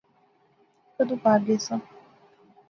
[0.95, 1.81] کیدوں پار گیساں؟